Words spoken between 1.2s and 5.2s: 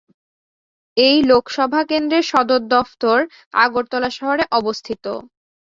লোকসভা কেন্দ্রের সদর দফতর আগরতলা শহরে অবস্থিত।